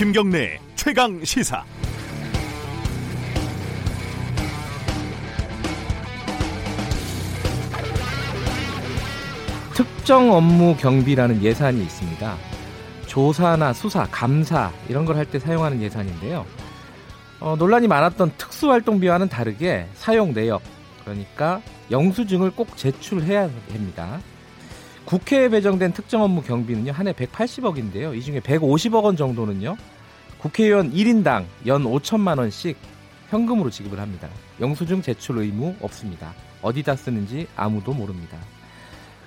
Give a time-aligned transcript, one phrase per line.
[0.00, 1.62] 김경래 최강 시사.
[9.74, 12.36] 특정 업무 경비라는 예산이 있습니다.
[13.06, 16.46] 조사나 수사, 감사 이런 걸 할 때 사용하는 예산인데요.
[17.40, 20.62] 어, 논란이 많았던 특수활동비와는 다르게 사용 내역,
[21.04, 21.60] 그러니까
[21.90, 24.20] 영수증을 꼭 제출해야 합니다.
[25.10, 28.16] 국회에 배정된 특정 업무 경비는요, 한 해 180억인데요.
[28.16, 29.76] 이 중에 150억 원 정도는요,
[30.38, 32.76] 국회의원 1인당 연 5천만 원씩
[33.28, 34.28] 현금으로 지급을 합니다.
[34.60, 36.32] 영수증 제출 의무 없습니다.
[36.62, 38.38] 어디다 쓰는지 아무도 모릅니다.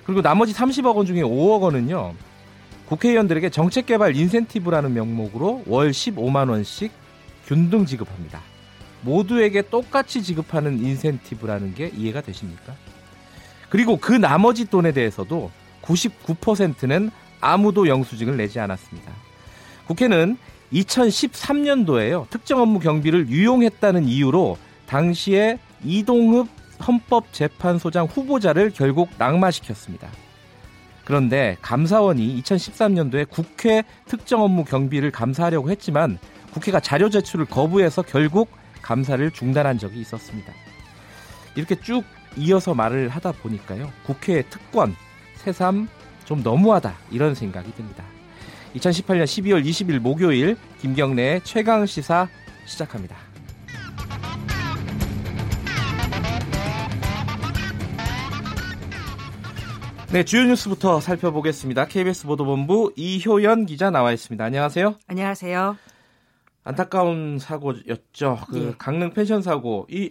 [0.06, 2.14] 그리고 나머지 30억 원 중에 5억 원은요,
[2.86, 6.92] 국회의원들에게 정책개발 인센티브라는 명목으로 월 15만 원씩
[7.46, 8.40] 균등 지급합니다.
[9.02, 12.74] 모두에게 똑같이 지급하는 인센티브라는 게 이해가 되십니까?
[13.68, 15.50] 그리고 그 나머지 돈에 대해서도
[15.84, 19.12] 99%는 아무도 영수증을 내지 않았습니다.
[19.86, 20.38] 국회는
[20.72, 22.28] 2013년도에요.
[22.30, 26.48] 특정 업무 경비를 유용했다는 이유로 당시에 이동흡
[26.86, 30.08] 헌법재판소장 후보자를 결국 낙마시켰습니다.
[31.04, 36.18] 그런데 감사원이 2013년도에 국회 특정 업무 경비를 감사하려고 했지만
[36.52, 38.48] 국회가 자료 제출을 거부해서 결국
[38.80, 40.52] 감사를 중단한 적이 있었습니다.
[41.56, 42.04] 이렇게 쭉
[42.36, 43.90] 이어서 말을 하다 보니까요.
[44.04, 44.96] 국회의 특권,
[45.44, 45.88] 새삼
[46.24, 48.02] 좀 너무하다 이런 생각이 듭니다.
[48.76, 52.28] 2018년 12월 20일 목요일 김경래의 최강 시사
[52.64, 53.14] 시작합니다.
[60.12, 61.86] 네, 주요 뉴스부터 살펴보겠습니다.
[61.86, 64.42] KBS 보도본부 이효연 기자 나와 있습니다.
[64.42, 64.94] 안녕하세요.
[65.08, 65.76] 안녕하세요.
[66.62, 68.38] 안타까운 사고였죠.
[68.48, 68.74] 그 예.
[68.78, 69.86] 강릉 펜션 사고.
[69.90, 70.10] 이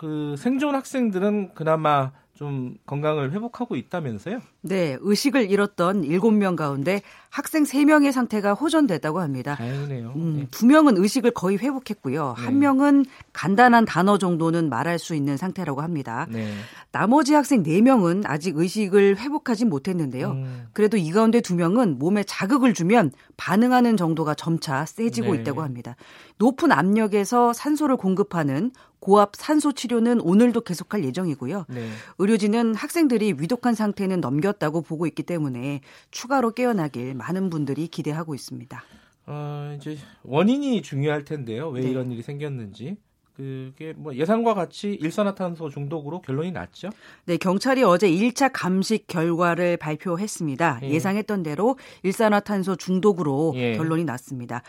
[0.00, 4.40] 그 생존 학생들은 그나마 좀 건강을 회복하고 있다면서요?
[4.62, 9.54] 네, 의식을 잃었던 7명 가운데 학생 3명의 상태가 호전됐다고 합니다.
[9.54, 10.12] 다행이네요.
[10.16, 10.46] 음, 네.
[10.48, 12.34] 2명은 의식을 거의 회복했고요.
[12.36, 12.46] 네.
[12.46, 16.26] 1명은 간단한 단어 정도는 말할 수 있는 상태라고 합니다.
[16.28, 16.52] 네.
[16.90, 20.30] 나머지 학생 4명은 아직 의식을 회복하지 못했는데요.
[20.32, 20.66] 음.
[20.72, 25.40] 그래도 이 가운데 2명은 몸에 자극을 주면 반응하는 정도가 점차 세지고 네.
[25.40, 25.94] 있다고 합니다.
[26.38, 31.66] 높은 압력에서 산소를 공급하는 고압 산소 치료는 오늘도 계속할 예정이고요.
[31.68, 31.88] 네.
[32.18, 35.80] 의료진은 학생들이 위독한 상태는 넘 겼다고 보고 있기 때문에
[36.10, 38.82] 추가로 깨어나길 많은 분들이 기대하고 있습니다.
[39.26, 41.68] 어, 이제 원인이 중요할 텐데요.
[41.68, 41.90] 왜 네.
[41.90, 42.96] 이런 일이 생겼는지.
[43.40, 46.90] 그게 뭐 예상과 같이 일산화탄소 중독으로 결론이 났죠?
[47.24, 50.80] 네, 경찰이 어제 1차 감식 결과를 발표했습니다.
[50.82, 50.98] 예.
[50.98, 53.76] 상했던 대로 일산화탄소 중독으로 예.
[53.78, 54.62] 결론이 났습니다.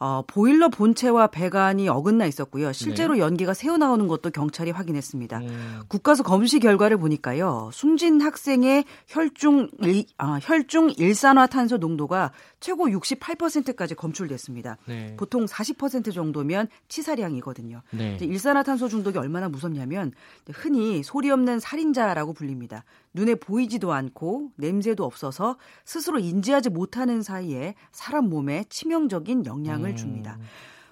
[0.00, 2.72] 어, 보일러 본체와 배관이 어긋나 있었고요.
[2.72, 3.20] 실제로 네.
[3.20, 5.38] 연기가 새어나오는 것도 경찰이 확인했습니다.
[5.38, 5.80] 음.
[5.88, 7.70] 국가서 검시 결과를 보니까요.
[7.72, 14.78] 숨진 학생의 혈중 일, 아, 혈중 일산화탄소 농도가 최고 68%까지 검출됐습니다.
[14.86, 15.14] 네.
[15.16, 17.82] 보통 40% 정도면 치사량이거든요.
[17.90, 18.18] 네.
[18.20, 20.12] 일산화탄소 중독이 얼마나 무섭냐면
[20.50, 22.84] 흔히 소리 없는 살인자라고 불립니다.
[23.14, 29.96] 눈에 보이지도 않고 냄새도 없어서 스스로 인지하지 못하는 사이에 사람 몸에 치명적인 영향을 음.
[29.96, 30.38] 줍니다.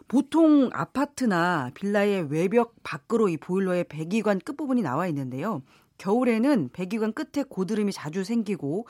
[0.08, 5.62] 보통 아파트나 빌라의 외벽 밖으로 이 보일러의 배기관 끝부분이 나와 있는데요.
[5.98, 8.86] 겨울에는 배기관 끝에 고드름이 자주 생기고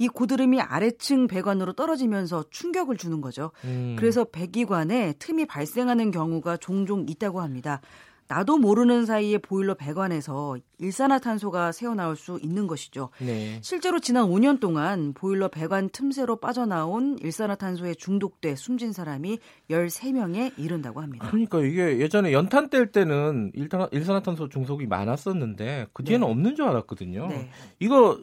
[0.00, 3.52] 이 고드름이 아래층 배관으로 떨어지면서 충격을 주는 거죠.
[3.64, 3.96] 음.
[3.98, 7.82] 그래서 배기관에 틈이 발생하는 경우가 종종 있다고 합니다.
[8.26, 13.10] 나도 모르는 사이에 보일러 배관에서 일산화탄소가 새어나올 수 있는 것이죠.
[13.18, 13.58] 네.
[13.60, 21.26] 실제로 지난 5년 동안 보일러 배관 틈새로 빠져나온 일산화탄소에 중독돼 숨진 사람이 13명에 이른다고 합니다.
[21.28, 23.50] 그러니까 이게 예전에 연탄 뗄 때는
[23.90, 26.30] 일산화탄소 중독이 많았었는데 그 뒤에는 네.
[26.30, 27.26] 없는 줄 알았거든요.
[27.26, 27.50] 네.
[27.80, 28.20] 이거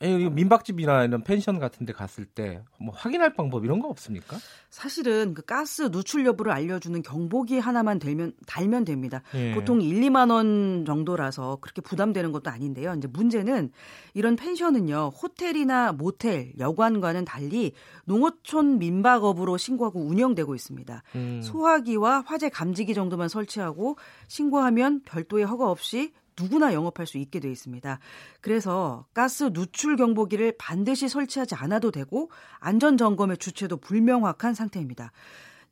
[0.00, 4.36] 민박집이나 이런 펜션 같은 데 갔을 때 뭐 확인할 방법 이런 거 없습니까?
[4.70, 9.22] 사실은 그 가스 누출 여부를 알려주는 경보기 하나만 달면, 달면 됩니다.
[9.34, 9.52] 예.
[9.52, 12.94] 보통 1, 2만 원 정도라서 그렇게 부담되는 것도 아닌데요.
[12.96, 13.72] 이제 문제는
[14.14, 17.72] 이런 펜션은요, 호텔이나 모텔, 여관과는 달리
[18.04, 21.02] 농어촌 민박업으로 신고하고 운영되고 있습니다.
[21.16, 21.40] 음.
[21.42, 23.96] 소화기와 화재 감지기 정도만 설치하고
[24.28, 27.98] 신고하면 별도의 허가 없이 누구나 영업할 수 있게 되어 있습니다.
[28.40, 35.12] 그래서 가스 누출 경보기를 반드시 설치하지 않아도 되고 안전 점검의 주체도 불명확한 상태입니다.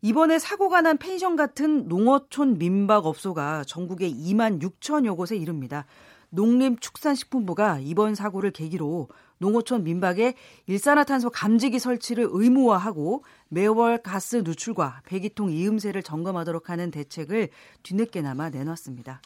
[0.02, 5.86] 이번에 사고가 난 펜션 같은 농어촌 민박업소가 전국에 2만 6천여 곳에 이릅니다.
[6.30, 9.08] 농림축산식품부가 이번 사고를 계기로
[9.38, 10.34] 농어촌 민박에
[10.66, 17.50] 일산화탄소 감지기 설치를 의무화하고 매월 가스 누출과 배기통 이음새를 점검하도록 하는 대책을
[17.82, 19.20] 뒤늦게나마 내놨습니다.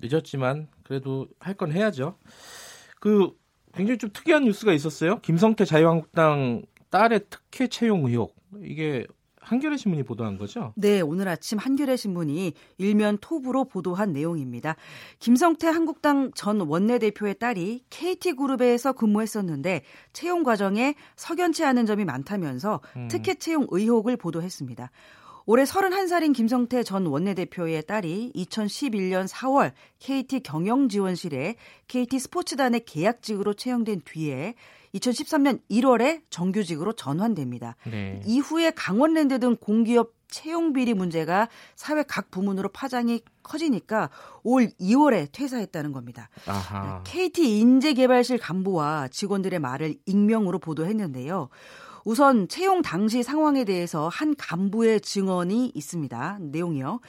[0.00, 2.16] 늦었지만 그래도 할 건 해야죠.
[3.00, 3.30] 그
[3.74, 5.20] 굉장히 좀 특이한 뉴스가 있었어요.
[5.20, 8.34] 김성태 자유한국당 딸의 특혜 채용 의혹.
[8.64, 9.06] 이게
[9.42, 10.74] 한겨레 신문이 보도한 거죠?
[10.76, 14.76] 네, 오늘 아침 한겨레 신문이 일면 톱으로 보도한 내용입니다.
[15.18, 19.82] 김성태 한국당 전 원내대표의 딸이 KT그룹에서 근무했었는데
[20.12, 23.08] 채용 과정에 석연치 않은 점이 많다면서 음.
[23.08, 24.90] 특혜 채용 의혹을 보도했습니다.
[25.46, 31.56] 올해 31살인 김성태 전 원내대표의 딸이 2011년 4월 KT 경영지원실에
[31.88, 34.54] KT 스포츠단의 계약직으로 채용된 뒤에
[34.94, 37.76] 2013년 1월에 정규직으로 전환됩니다.
[37.90, 38.20] 네.
[38.26, 44.10] 이후에 강원랜드 등 공기업 채용 비리 문제가 사회 각 부문으로 파장이 커지니까
[44.42, 46.28] 올 2월에 퇴사했다는 겁니다.
[46.46, 47.02] 아하.
[47.04, 51.48] KT 인재개발실 간부와 직원들의 말을 익명으로 보도했는데요.
[52.04, 56.38] 우선 채용 당시 상황에 대해서 한 간부의 증언이 있습니다.
[56.40, 57.00] 내용이요.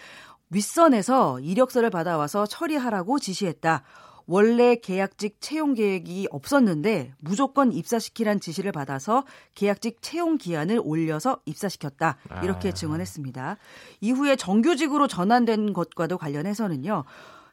[0.50, 3.84] 윗선에서 이력서를 받아와서 처리하라고 지시했다.
[4.28, 12.18] 원래 계약직 채용 계획이 없었는데 무조건 입사시키란 지시를 받아서 계약직 채용 기한을 올려서 입사시켰다.
[12.44, 12.72] 이렇게 아.
[12.72, 13.58] 증언했습니다.
[14.02, 17.04] 이후에 정규직으로 전환된 것과도 관련해서는요.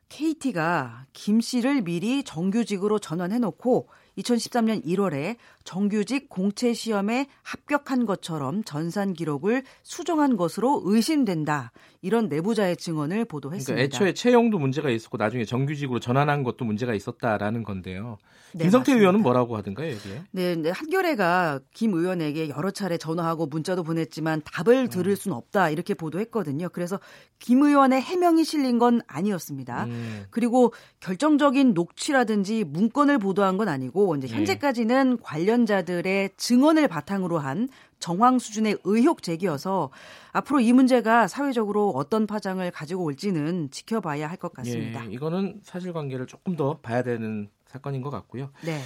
[0.08, 3.88] KT가 김 씨를 미리 정규직으로 전환해놓고
[4.18, 5.36] 2013년 1월에
[5.68, 11.72] 정규직 공채 시험에 합격한 것처럼 전산 기록을 수정한 것으로 의심된다.
[12.00, 13.74] 이런 내부자의 증언을 보도했습니다.
[13.74, 18.16] 그러니까 애초에 채용도 문제가 있었고 나중에 정규직으로 전환한 것도 문제가 있었다라는 건데요.
[18.54, 18.98] 네, 김성태 맞습니다.
[18.98, 20.22] 의원은 뭐라고 하던가요, 여기에?
[20.30, 25.16] 네, 네, 한겨레가 김 의원에게 여러 차례 전화하고 문자도 보냈지만 답을 들을 음.
[25.16, 26.70] 수는 없다 이렇게 보도했거든요.
[26.70, 26.98] 그래서
[27.38, 29.84] 김 의원의 해명이 실린 건 아니었습니다.
[29.84, 30.24] 음.
[30.30, 34.34] 그리고 결정적인 녹취라든지 문건을 보도한 건 아니고 이제 네.
[34.34, 35.16] 현재까지는 네.
[35.62, 37.68] 관련자들의 증언을 바탕으로 한
[37.98, 39.90] 정황 수준의 의혹 제기여서
[40.32, 45.04] 앞으로 이 문제가 사회적으로 어떤 파장을 가지고 올지는 지켜봐야 할 것 같습니다.
[45.04, 48.50] 예, 이거는 사실관계를 조금 더 봐야 되는 사건인 것 같고요.
[48.64, 48.80] 네.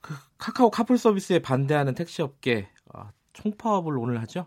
[0.00, 2.71] 그 카카오 카풀 서비스에 반대하는 택시업계 아,
[3.32, 4.46] 총파업을 오늘 하죠?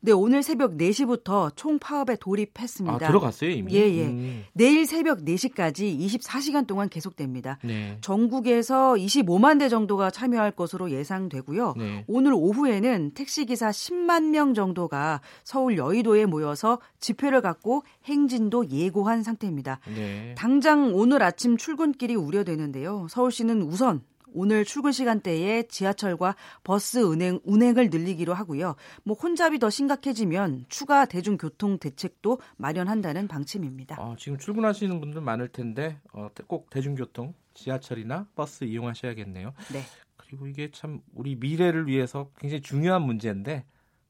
[0.00, 2.94] 네, 오늘 새벽 4시부터 총파업에 돌입했습니다.
[2.94, 3.72] 아, 들어갔어요, 이미?
[3.72, 4.06] 예, 예.
[4.06, 4.44] 음.
[4.52, 7.58] 내일 새벽 4시까지 24시간 동안 계속됩니다.
[7.64, 7.96] 네.
[8.02, 11.74] 전국에서 25만 대 정도가 참여할 것으로 예상되고요.
[11.78, 12.04] 네.
[12.06, 19.80] 오늘 오후에는 택시기사 10만 명 정도가 서울 여의도에 모여서 집회를 갖고 행진도 예고한 상태입니다.
[19.86, 20.34] 네.
[20.36, 23.06] 당장 오늘 아침 출근길이 우려되는데요.
[23.08, 24.02] 서울시는 우선
[24.34, 26.34] 오늘 출근 시간대에 지하철과
[26.64, 28.74] 버스 운행, 운행을 늘리기로 하고요.
[29.04, 33.96] 뭐 혼잡이 더 심각해지면 추가 대중교통 대책도 마련한다는 방침입니다.
[33.98, 39.54] 아, 지금 출근하시는 분들 많을 텐데 어, 꼭 대중교통, 지하철이나 버스 이용하셔야겠네요.
[39.72, 39.82] 네.
[40.16, 43.64] 그리고 이게 참 우리 미래를 위해서 굉장히 중요한 문제인데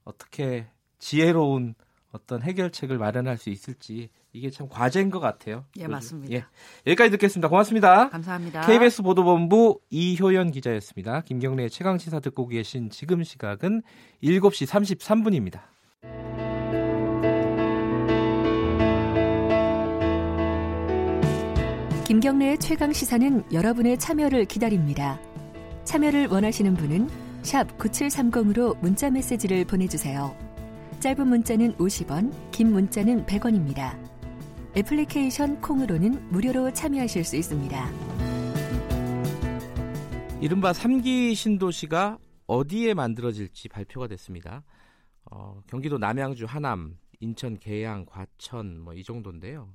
[0.05, 0.67] 어떻게
[0.99, 1.75] 지혜로운
[2.15, 5.65] 어떤 해결책을 마련할 수 있을지 이게 참 과제인 것 같아요.
[5.79, 6.33] 예, 맞습니다.
[6.33, 6.45] 예.
[6.87, 7.49] 여기까지 듣겠습니다.
[7.49, 8.09] 고맙습니다.
[8.09, 8.67] 감사합니다.
[8.67, 11.23] KBS 보도본부 이효연 기자였습니다.
[11.23, 13.83] 김경래의 최강 시사 듣고 계신 지금 시각은
[14.23, 15.61] 7시 33분입니다.
[22.07, 25.19] 김경래의 최강 시사는 여러분의 참여를 기다립니다.
[25.85, 27.09] 참여를 원하시는 분은
[27.43, 30.44] 9730으로 문자 메시지를 보내 주세요.
[31.05, 33.95] 짧은 문자는 50원, 긴 문자는 100원입니다.
[34.75, 37.91] 애플리케이션 콩으로는 무료로 참여하실 수 있습니다.
[40.41, 44.65] 이른바 3기 신도시가 어디에 만들어질지 발표가 됐습니다.
[45.31, 49.75] 어, 경기도 남양주, 하남, 인천, 계양, 과천 뭐 이 정도인데요.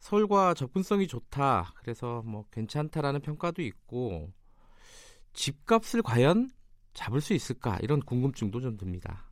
[0.00, 1.72] 서울과 접근성이 좋다.
[1.76, 4.32] 그래서 뭐 괜찮다라는 평가도 있고
[5.34, 6.50] 집값을 과연
[6.94, 9.28] 잡을 수 있을까 이런 궁금증도 좀 듭니다.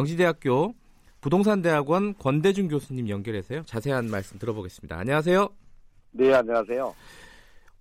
[0.00, 0.74] 명지대학교
[1.22, 3.62] 부동산대학원 권대중 교수님 연결해서요.
[3.62, 4.94] 자세한 말씀 들어보겠습니다.
[4.98, 5.48] 안녕하세요.
[6.12, 6.94] 네, 안녕하세요.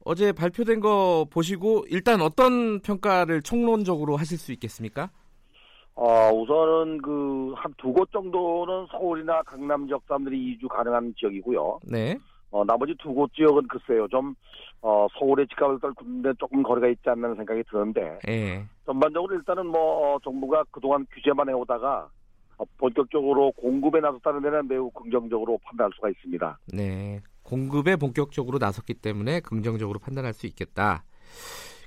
[0.05, 5.09] 어제 발표된 거 보시고 일단 어떤 평가를 총론적으로 하실 수 있겠습니까?
[5.95, 11.79] 어, 우선은 그 한 두 곳 정도는 서울이나 강남 지역 사람들이 이주 가능한 지역이고요.
[11.83, 12.17] 네.
[12.51, 14.35] 어, 나머지 두 곳 지역은 글쎄요, 좀,
[14.81, 18.65] 어, 서울의 집값을 떨 군데 조금 거리가 있지 않는 생각이 드는데, 네.
[18.85, 22.09] 전반적으로 일단은 뭐, 어, 정부가 그동안 규제만 해오다가,
[22.57, 26.59] 어, 본격적으로 공급에 나섰다는 데는 매우 긍정적으로 판단할 수가 있습니다.
[26.73, 27.21] 네.
[27.43, 31.03] 공급에 본격적으로 나섰기 때문에 긍정적으로 판단할 수 있겠다.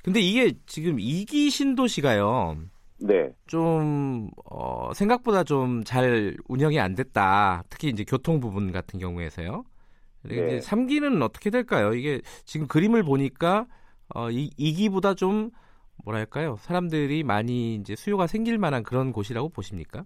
[0.04, 2.58] 근데 이게 지금 이기 신도시가요.
[3.00, 3.32] 네.
[3.46, 7.64] 좀, 어, 생각보다 좀 잘 운영이 안 됐다.
[7.70, 9.64] 특히 이제 교통 부분 같은 경우에서요.
[10.24, 10.58] 네.
[10.58, 11.94] 3기는 어떻게 될까요?
[11.94, 13.66] 이게 지금 그림을 보니까
[14.14, 15.50] 어, 이, 2기보다 좀
[16.08, 16.56] 뭐랄까요?
[16.60, 20.04] 사람들이 많이 이제 수요가 생길 만한 그런 곳이라고 보십니까?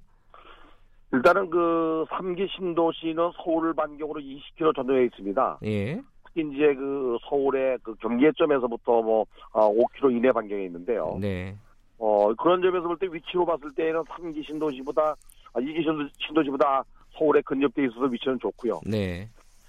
[1.13, 5.59] 일단은 그 3기 신도시는 서울 반경으로 20km 전후에 있습니다.
[5.65, 6.01] 예.
[6.27, 11.19] 특히 이제 그 서울의 그 경계점에서부터 뭐 5km 어, 이내 반경에 있는데요.
[11.21, 11.55] 네.
[11.99, 15.15] 어, 그런 점에서 볼 때 위치로 봤을 때는 3기 신도시보다
[15.55, 15.85] 아, 이기
[16.27, 16.83] 신도시보다
[17.13, 18.81] 서울에 근접돼 있어서 위치는 좋고요.
[18.87, 19.29] 네.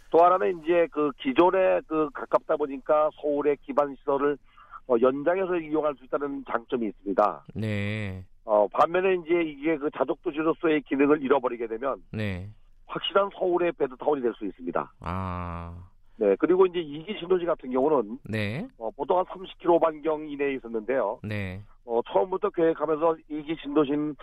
[0.09, 4.37] 또 하나는 이제 그 기존에 그 가깝다 보니까 서울의 기반 시설을
[4.87, 7.45] 어, 연장해서 이용할 수 있다는 장점이 있습니다.
[7.55, 8.23] 네.
[8.45, 12.49] 어, 반면에 이제 이게 그 자족 도시로서의 기능을 잃어버리게 되면 네.
[12.87, 14.93] 확실한 서울의 베드타운이 될 수 있습니다.
[15.01, 15.73] 아.
[16.17, 18.67] 네, 그리고 이제 이기 신도시 같은 경우는 네.
[18.77, 21.19] 어, 보통 한 30km 반경 이내에 있었는데요.
[21.23, 21.61] 네.
[21.85, 24.15] 어, 처음부터 계획하면서 이기 신도시는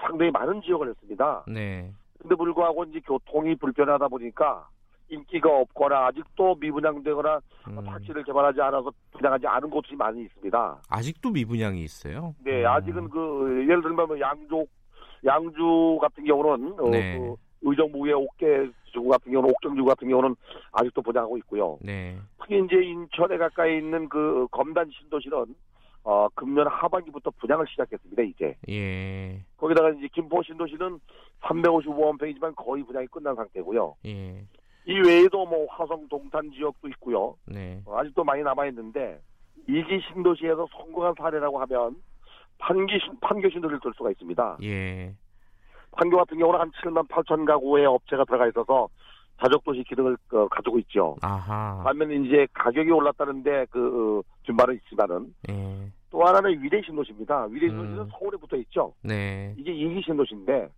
[0.00, 1.44] 상당히 많은 지역을 했습니다.
[1.46, 1.92] 네.
[2.18, 4.66] 근데 불구하고 이제 교통이 불편하다 보니까
[5.08, 7.78] 인기가 없거나 아직도 미분양되거나 음.
[7.98, 10.82] 택시를 개발하지 않아서 분양하지 않은 곳이 많이 있습니다.
[10.88, 12.34] 아직도 미분양이 있어요?
[12.44, 12.66] 네, 음.
[12.66, 14.66] 아직은 그 예를 들면 뭐 양주
[15.24, 17.16] 양주 같은 경우는 어, 네.
[17.16, 20.36] 어, 그 의정부의 옥계 지구 같은 경우는 옥정지구 같은 경우는
[20.72, 21.78] 아직도 분양하고 있고요.
[21.80, 22.16] 네.
[22.40, 25.54] 특히 이제 인천에 가까이 있는 그 검단 신도시는
[26.04, 28.54] 어, 금년 하반기부터 분양을 시작했습니다, 이제.
[28.68, 29.40] 예.
[29.56, 31.00] 거기다가 이제 김포 신도시는
[31.40, 33.94] 355원 평이지만 거의 분양이 끝난 상태고요.
[34.04, 34.44] 예.
[34.86, 37.36] 이 외에도 뭐 화성 동탄 지역도 있고요.
[37.46, 37.80] 네.
[37.86, 39.20] 어, 아직도 많이 남아 있는데
[39.66, 41.96] 이기 신도시에서 성공한 사례라고 하면
[42.58, 44.58] 판기 판교 신도를 들 수가 있습니다.
[44.62, 45.14] 예.
[45.92, 48.88] 판교 같은 경우는 한 7만 8천 가구의 업체가 들어가 있어서
[49.42, 51.16] 자족도시 기능을 어, 가지고 있죠.
[51.22, 51.82] 아하.
[51.84, 55.90] 반면에 이제 가격이 올랐다는데 그 어, 준말은 있지만은 예.
[56.10, 57.46] 또 하나는 위례 신도시입니다.
[57.50, 58.08] 위례 신도시는 음.
[58.10, 58.92] 서울에 붙어 있죠.
[59.02, 59.54] 네.
[59.56, 60.68] 이게 이기 신도시인데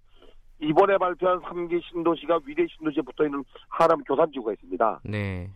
[0.60, 5.00] 이번에 발표한 3기 신도시가 위례 신도시에 붙어 있는 하남 교산지구가 있습니다.
[5.04, 5.50] 네.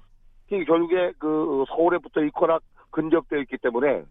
[0.48, 2.58] 결국에 그 서울에 붙어 있거나
[2.90, 4.04] 근접되어 있기 때문에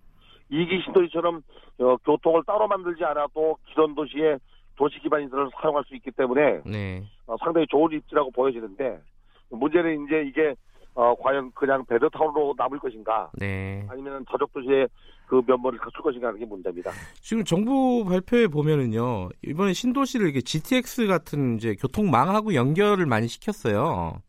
[0.52, 1.42] 2기 신도시처럼
[1.80, 4.40] 어, 교통을 따로 만들지 않아도 기존 도시의
[4.76, 7.04] 도시 기반 인사를 사용할 수 있기 때문에 네.
[7.28, 9.00] 어, 상당히 좋은 입지라고 보여지는데
[9.50, 10.56] 문제는 이제 이게
[11.00, 13.32] 어, 과연 그냥 베드타운으로 남을 것인가?
[13.36, 13.88] 네.
[13.90, 14.90] 아니면 저적 도시의
[15.28, 16.92] 그 면모를 갖출 것인가 하는 게 문제입니다.
[17.22, 24.22] 지금 정부 발표에 보면은요 이번에 신도시를 이렇게 GTX 같은 이제 교통망하고 연결을 많이 시켰어요.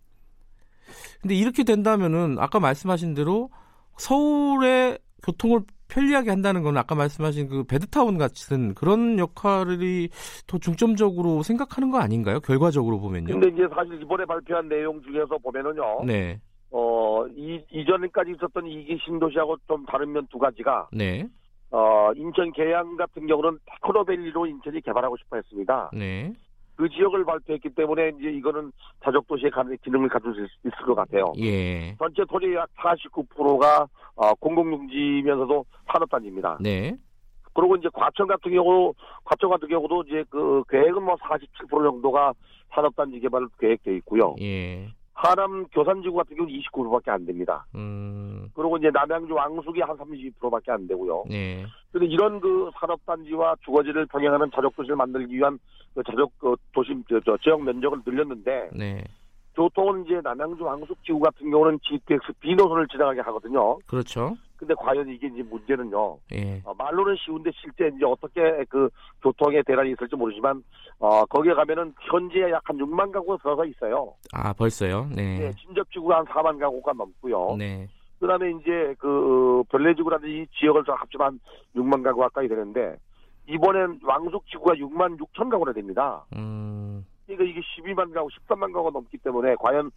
[1.21, 3.51] 근데 이렇게 된다면은 아까 말씀하신 대로
[3.97, 10.09] 서울의 교통을 편리하게 한다는 건 아까 말씀하신 그 베드타운 같은 그런 역할이
[10.47, 12.39] 더 중점적으로 생각하는 거 아닌가요?
[12.39, 13.33] 결과적으로 보면요.
[13.35, 16.05] 근데 이제 사실 이번에 발표한 내용 중에서 보면은요.
[16.07, 16.41] 네.
[16.71, 20.89] 어, 이, 이전까지 있었던 이기 신도시하고 좀 다른 면 두 가지가.
[20.93, 21.27] 네.
[21.73, 25.91] 어, 인천 계양 같은 경우는 테크노밸리로 인천이 개발하고 싶어 했습니다.
[25.93, 26.33] 네.
[26.77, 28.73] 그 지역을 발표했기 때문에 이제 이거는
[29.05, 29.51] 자족 도시의
[29.83, 31.33] 기능을 가질 수 있을 것 같아요.
[31.39, 31.95] 예.
[31.99, 33.87] 전체 토지 약 49%가
[34.17, 36.59] 어, 공공용지면서도 산업단지입니다.
[36.61, 36.97] 네.
[37.53, 42.33] 그리고 이제 과천 같은 경우, 과천 같은 경우도 이제 그 계획은 뭐 47% 정도가
[42.71, 44.35] 산업단지 개발 계획되어 있고요.
[44.41, 44.89] 예.
[45.23, 47.67] 하남 교산지구 같은 경우는 29%밖에 안 됩니다.
[47.75, 48.51] 음.
[48.55, 51.25] 그리고 이제 남양주 왕숙이 한 32%밖에 안 되고요.
[51.29, 51.67] 네.
[51.93, 55.59] 그런데 이런 그 산업단지와 주거지를 병행하는 자족도시를 만들기 위한
[55.95, 59.05] 그 자족 그 도심 저, 저 지역 면적을 늘렸는데 네.
[59.55, 63.77] 교통은 이제 남양주 왕숙 지구 같은 경우는 GTX B 노선을 지나가게 하거든요.
[63.87, 64.37] 그렇죠.
[64.61, 66.19] 근데 과연 이게 이제 문제는요.
[66.35, 66.61] 예.
[66.65, 68.91] 어, 말로는 쉬운데 실제 이제 어떻게 그
[69.23, 70.63] 교통의 대란이 있을지 모르지만
[70.99, 74.13] 어 거기에 가면은 현재 약 한 6만 가구가 들어가 있어요.
[74.35, 75.09] 아 벌써요?
[75.17, 75.39] 네.
[75.39, 77.57] 네 친접지구가 한 4만 가구가 넘고요.
[77.59, 77.89] 네.
[78.21, 81.41] 그다음에 이제 그 별내지구라는 이 지역을 합치면
[81.75, 82.97] 6만 가구 가까이 되는데
[83.49, 86.23] 이번엔 왕숙지구가 6만 6천 가구나 됩니다.
[86.37, 87.07] 음.
[87.37, 89.91] 그러니까 이게 12만 가구, 13만 가구가 넘기 때문에 과연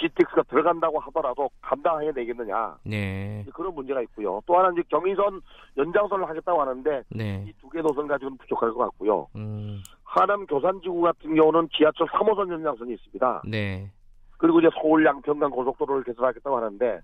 [0.00, 2.76] GTX가 들어간다고 하더라도 감당해내겠느냐.
[2.84, 3.44] 네.
[3.54, 4.40] 그런 문제가 있고요.
[4.46, 5.40] 또 하나 이제 경의선
[5.76, 7.44] 연장선을 하겠다고 하는데 네.
[7.48, 9.28] 이두 개 노선 가지고는 부족할 것 같고요.
[9.36, 9.82] 음.
[10.04, 13.42] 하남 교산지구 같은 경우는 지하철 3호선 연장선이 있습니다.
[13.46, 13.90] 네.
[14.38, 17.00] 그리고 이제 서울 양평간 고속도로를 개설하겠다고 하는데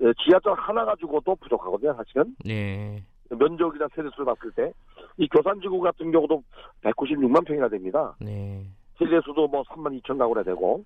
[0.00, 2.34] 예, 지하철 하나 가지고도 부족하거든요, 사실은.
[2.44, 3.02] 네.
[3.30, 4.72] 면적이나 세대수를 봤을 때
[5.18, 6.42] 이 교산지구 같은 경우도
[6.82, 8.14] 196만 평이나 됩니다.
[8.20, 8.64] 네.
[8.98, 10.84] 세대수도 뭐 3만 2천 가구나 되고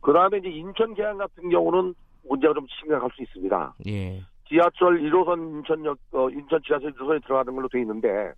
[0.00, 1.94] 그 다음에 이제 인천 계양 같은 경우는
[2.28, 3.74] 문제가 좀 심각할 수 있습니다.
[3.86, 4.20] 예.
[4.48, 8.32] 지하철 1호선 인천역 어, 인천 지하철 1호선이 들어가는 걸로 돼 있는데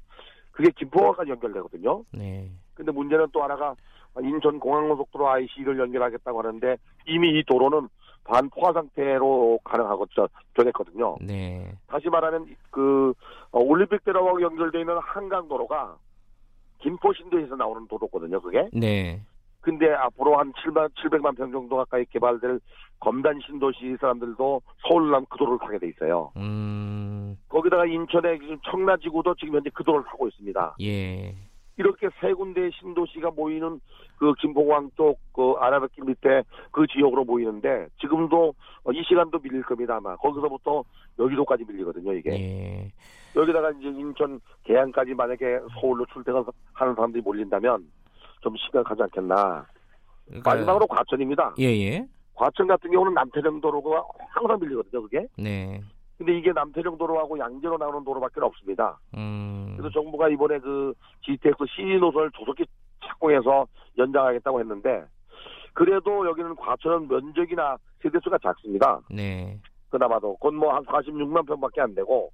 [0.53, 2.05] 그게 김포까지 연결되거든요.
[2.12, 2.49] 네.
[2.75, 3.75] 근데 문제는 또 하나가
[4.23, 6.76] 인천 공항고속도로 IC를 연결하겠다고 하는데
[7.07, 7.88] 이미 이 도로는
[8.25, 11.17] 반포화 상태로 가능하고 저 변했거든요.
[11.21, 11.73] 네.
[11.88, 13.12] 다시 말하면 그
[13.50, 15.97] 어, 올림픽 대로하고 연결되어 있는 한강 도로가
[16.85, 18.41] 김포 신도에서 나오는 도로거든요.
[18.43, 18.69] 그게.
[18.75, 19.23] 네.
[19.62, 22.61] 근데 앞으로 한 7만 700만 평 정도 가까이 개발될
[23.00, 26.31] 검단 신도시 사람들도 서울남 그 도로를 타게 돼 있어요.
[26.37, 27.38] 음.
[27.49, 28.38] 거기다가 인천의
[28.71, 30.76] 청라지구도 지금 현재 그 도로를 타고 있습니다.
[30.83, 31.35] 예.
[31.76, 33.81] 이렇게 세 군데 신도시가 모이는
[34.19, 38.54] 그 김포광 쪽그 아라뱃길 밑에 그 지역으로 모이는데 지금도
[38.93, 40.16] 이 시간도 밀릴 겁니다 아마.
[40.16, 40.85] 거기서부터
[41.19, 42.31] 여기도까지 밀리거든요 이게.
[42.31, 42.93] 예.
[43.37, 47.85] 여기다가 이제 인천 계양까지 만약에 서울로 출퇴근하는 사람들이 몰린다면
[48.40, 49.66] 좀 심각하지 않겠나.
[50.26, 50.54] 그러니까...
[50.54, 51.54] 마지막으로 과천입니다.
[51.59, 52.07] 예예.
[52.35, 55.26] 과천 같은 경우는 남태령 도로가 항상 밀리거든요 그게.
[55.37, 55.81] 네
[56.25, 58.99] 근데 이게 남태령 도로하고 양재로 나오는 도로밖에 없습니다.
[59.14, 59.75] 음.
[59.76, 62.64] 그래서 정부가 이번에 그 GTX C 노선을 조속히
[63.04, 63.66] 착공해서
[63.99, 65.04] 연장하겠다고 했는데
[65.75, 69.00] 그래도 여기는 과천은 면적이나 세대수가 작습니다.
[69.11, 69.61] 네.
[69.90, 72.31] 그나마도 그건 뭐한 46만 평밖에 안 되고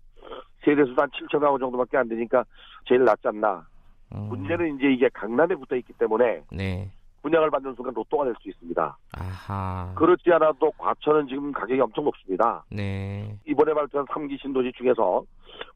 [0.65, 2.45] 세대수도 한 7천 가구 정도밖에 안 되니까
[2.87, 3.67] 제일 낫지 않나.
[4.15, 4.29] 음.
[4.29, 6.93] 문제는 이제 이게 강남에 붙어 있기 때문에 네.
[7.23, 8.97] 분양을 받는 순간 로또가 될 수 있습니다.
[9.19, 9.93] 아하.
[9.95, 12.65] 그렇지 않아도 과천은 지금 가격이 엄청 높습니다.
[12.71, 13.37] 네.
[13.47, 15.23] 이번에 발표한 3기 신도시 중에서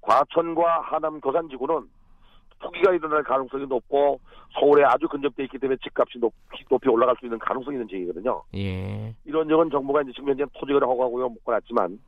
[0.01, 1.89] 과천과 하남 거산지구는
[2.61, 4.21] 투기가 일어날 가능성이 높고
[4.59, 8.43] 서울에 아주 근접돼 있기 때문에 집값이 높이, 높이 올라갈 수 있는 가능성이 있는 지역이거든요.
[8.55, 9.15] 예.
[9.27, 11.99] 이런 적은 정부가 이제 지금 현재 토지거래 허가고요 묶어놨지만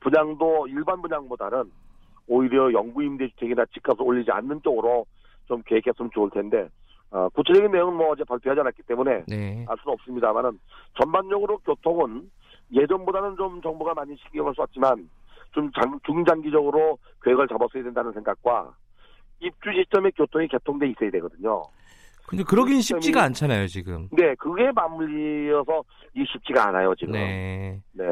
[0.00, 1.70] 분양도 일반 분양보다는
[2.28, 5.04] 오히려 영구 임대주택이나 집값을 올리지 않는 쪽으로
[5.48, 6.68] 좀 계획했으면 좋을 텐데
[7.10, 9.64] 어, 구체적인 내용은 뭐 어제 발표하지 않았기 때문에 네.
[9.68, 10.58] 알 수는 없습니다만은
[11.00, 12.30] 전반적으로 교통은
[12.72, 15.08] 예전보다는 좀 정부가 많이 신경을 썼지만
[15.52, 18.74] 좀 장, 중장기적으로 계획을 잡았어야 된다는 생각과
[19.40, 21.62] 입주 시점에 교통이 개통돼 있어야 되거든요.
[22.26, 24.08] 근데 그러긴 쉽지가 않잖아요, 지금.
[24.10, 25.84] 네, 그게 맞물려서
[26.16, 27.12] 이 쉽지가 않아요, 지금.
[27.12, 27.80] 네.
[27.92, 28.04] 네.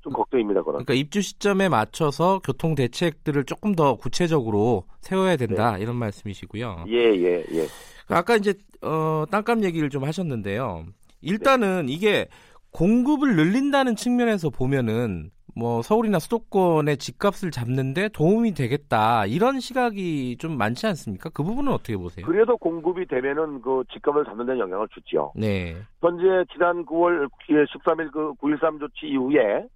[0.00, 0.84] 좀 걱정입니다, 그런.
[0.84, 5.82] 그러니까 입주 시점에 맞춰서 교통 대책들을 조금 더 구체적으로 세워야 된다, 네.
[5.82, 6.84] 이런 말씀이시고요.
[6.86, 7.66] 예, 예, 예.
[8.10, 10.84] 아까 이제 어, 땅값 얘기를 좀 하셨는데요.
[11.20, 11.92] 일단은 네.
[11.92, 12.28] 이게
[12.70, 20.86] 공급을 늘린다는 측면에서 보면은 뭐 서울이나 수도권의 집값을 잡는데 도움이 되겠다 이런 시각이 좀 많지
[20.86, 21.30] 않습니까?
[21.30, 22.24] 그 부분은 어떻게 보세요?
[22.24, 25.32] 그래도 공급이 되면은 그 집값을 잡는 데 영향을 주죠.
[25.34, 25.74] 네.
[26.00, 29.66] 현재 지난 9월 13일 그 9.13 조치 이후에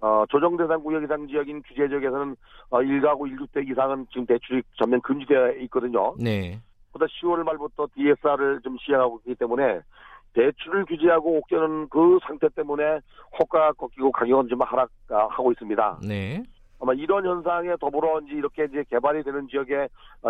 [0.00, 2.36] 어, 조정대상 구역 이상 지역인 규제 지역에서는
[2.70, 6.14] 어, 1가구 1주택 이상은 지금 대출이 전면 금지되어 있거든요.
[6.18, 6.60] 네.
[6.98, 9.80] 보다 10월 말부터 DSR을 좀 시행하고 있기 때문에
[10.34, 13.00] 대출을 규제하고 옥죄는 그 상태 때문에
[13.38, 16.00] 호가가 꺾이고 가격은 좀 하락하고 있습니다.
[16.06, 16.42] 네.
[16.80, 19.88] 아마 이런 현상에 더불어 이제 이렇게 이제 개발이 되는 지역에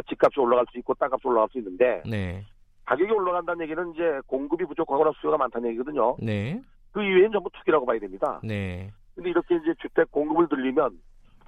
[0.09, 2.45] 집값이 올라갈 수 있고 땅값이 올라갈 수 있는데 네.
[2.85, 6.17] 가격이 올라간다는 얘기는 이제 공급이 부족하거나 수요가 많다는 얘기거든요.
[6.21, 6.61] 네.
[6.93, 8.41] 그 이외에는 전부 투기라고 봐야 됩니다.
[8.43, 8.91] 네.
[9.15, 10.99] 근데 이렇게 이제 주택 공급을 늘리면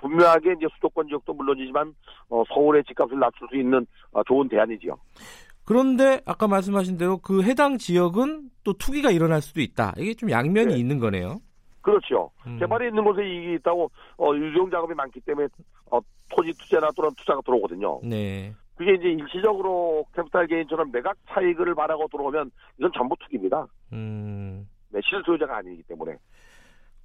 [0.01, 1.95] 분명하게 이제 수도권 지역도 물론이지만
[2.29, 4.97] 어, 서울의 집값을 낮출 수 있는 어, 좋은 대안이지요.
[5.65, 9.93] 그런데 아까 말씀하신 대로 그 해당 지역은 또 투기가 일어날 수도 있다.
[9.99, 10.79] 이게 좀 양면이 네.
[10.79, 11.41] 있는 거네요.
[11.81, 12.31] 그렇죠.
[12.47, 12.59] 음.
[12.59, 15.49] 개발이 있는 곳에 이익이 있다고 어, 유용 작업이 많기 때문에
[15.91, 18.01] 어, 토지 투자나 또는 투자가 들어오거든요.
[18.03, 18.53] 네.
[18.75, 23.67] 그게 이제 일시적으로 capital gain처럼 매각 차익을 바라고 들어오면 이건 전부 투기입니다.
[23.93, 24.69] 음.
[24.89, 26.17] 네, 실소유자가 아니기 때문에.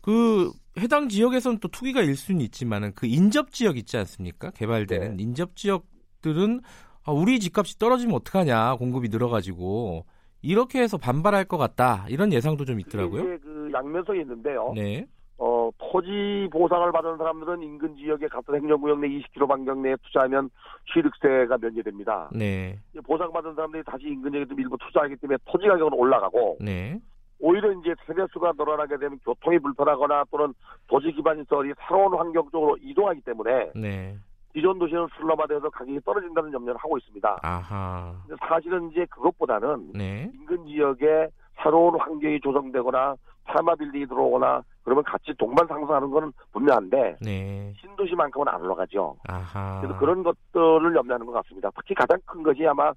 [0.02, 4.52] 그 해당 지역에서는 또 투기가 일 수는 있지만은 그 인접 지역 있지 않습니까?
[4.52, 5.24] 개발되는 네.
[5.24, 6.62] 인접 지역들은
[7.06, 10.06] 아, 우리 집값이 떨어지면 어떡하냐 공급이 늘어가지고
[10.42, 13.24] 이렇게 해서 반발할 것 같다 이런 예상도 좀 있더라고요.
[13.24, 14.74] 이게 그 양면성이 있는데요.
[14.76, 15.06] 네.
[15.38, 20.50] 어, 토지 보상을 받은 사람들은 인근 지역의 같은 행정구역 내 20km 반경 내에 투자하면
[20.94, 22.30] 취득세가 면제됩니다.
[22.34, 22.80] 네.
[23.06, 27.00] 보상받은 사람들이 다시 인근 지역에 좀 일부 투자하기 때문에 토지 가격은 올라가고 네.
[27.40, 30.54] 오히려 이제 세대수가 늘어나게 되면 교통이 불편하거나 또는
[30.88, 34.18] 도시 기반 시설이 새로운 환경 쪽으로 이동하기 때문에 네.
[34.54, 37.40] 기존 도시는 슬럼화돼서 가격이 떨어진다는 염려를 하고 있습니다.
[37.42, 38.14] 아하.
[38.48, 40.32] 사실은 이제 그것보다는 네.
[40.34, 41.28] 인근 지역에
[41.62, 43.16] 새로운 환경이 조성되거나
[43.48, 47.74] 사마 빌딩이 들어오거나 그러면 같이 동반 상승하는 거는 분명한데 네.
[47.82, 49.18] 신도시만큼은 안 올라가죠.
[49.28, 49.82] 아하.
[49.82, 51.70] 그래서 그런 것들을 염려하는 것 같습니다.
[51.76, 52.94] 특히 가장 큰 것이 아마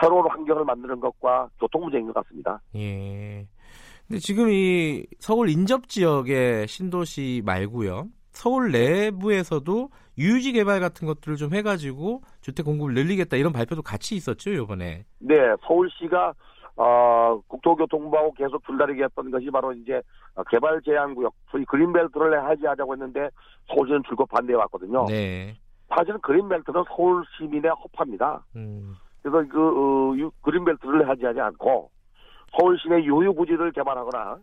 [0.00, 2.60] 새로운 환경을 만드는 것과 교통 문제인 것 같습니다.
[2.74, 3.46] 예.
[4.12, 8.08] 근데 지금 이 서울 인접 지역의 신도시 말고요.
[8.32, 14.50] 서울 내부에서도 유지 개발 같은 것들을 좀 해가지고 주택 공급을 늘리겠다 이런 발표도 같이 있었죠
[14.50, 15.06] 이번에.
[15.18, 15.34] 네,
[15.66, 16.34] 서울시가
[16.76, 20.02] 어, 국토교통부하고 계속 줄다리기 했던 것이 바로 이제
[20.50, 23.30] 개발 제한 구역, 소위 그린벨트를 해지하자고 했는데
[23.68, 25.06] 서울시는 줄곧 반대해 왔거든요.
[25.06, 25.56] 네.
[25.88, 28.44] 사실은 그린벨트는 서울 시민의 허파입니다.
[28.56, 28.94] 음.
[29.22, 31.90] 그래서 그 어, 그린벨트를 해지하지 않고
[32.56, 34.38] 서울 시내 유휴 부지를 개발하거나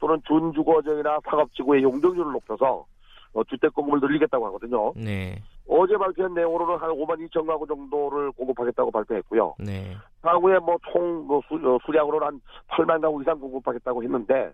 [0.00, 2.86] 또는 준주거지나 사업지구의 용적률을 높여서
[3.32, 4.92] 어, 주택 공급을 늘리겠다고 하거든요.
[4.94, 5.42] 네.
[5.66, 9.56] 어제 발표한 내용으로는 한 5만 2천 가구 정도를 공급하겠다고 발표했고요.
[9.58, 9.96] 네.
[10.22, 14.52] 향후에 뭐총 뭐 수, 어, 수량으로는 한 8만 가구 이상 공급하겠다고 했는데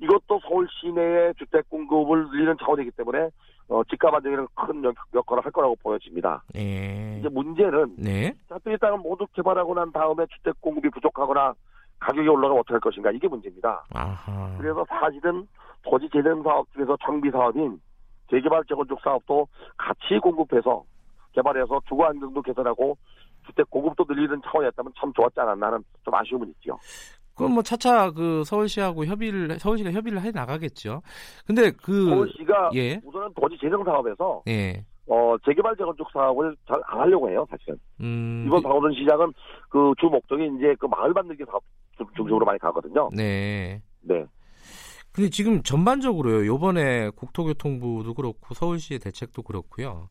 [0.00, 3.28] 이것도 서울 시내의 주택 공급을 늘리는 차원이기 때문에
[3.68, 4.82] 어, 집값 안정에는 큰
[5.14, 6.42] 역할을 할 거라고 보여집니다.
[6.56, 7.18] 예.
[7.18, 8.32] 이제 문제는 네.
[8.48, 11.54] 또 일단은 모두 개발하고 난 다음에 주택 공급이 부족하거나
[12.00, 13.84] 가격이 올라가면 어떻게 할 것인가 이게 문제입니다.
[13.94, 14.56] 아하.
[14.58, 15.46] 그래서 사실은
[15.82, 17.80] 토지 재생 사업 중에서 정비 사업인
[18.30, 20.84] 재개발 재건축 사업도 같이 공급해서
[21.32, 22.96] 개발해서 주거 안정도 개선하고
[23.46, 26.78] 주택 공급도 늘리는 차원이었다면 참 좋았지 않았나 는 좀 아쉬움은 있죠.
[27.34, 31.02] 그럼 뭐 차차 그 서울시하고 협의를 서울시가 협의를 해 나가겠죠.
[31.46, 33.00] 근데 그 서울시가 예.
[33.04, 34.84] 우선은 도시 재정 사업에서 예.
[35.08, 37.78] 어 재개발 재건축 사업을 잘 안 하려고 해요, 사실은.
[38.00, 39.32] 음, 이번 방어든 시장은
[39.70, 41.62] 그 주 목적이 이제 그 마을 만들기 사업
[42.16, 43.08] 중심으로 많이 가거든요.
[43.12, 43.82] 네.
[44.02, 44.24] 네.
[45.12, 46.46] 근데 지금 전반적으로요.
[46.46, 50.08] 요번에 국토교통부도 그렇고 서울시의 대책도 그렇고요.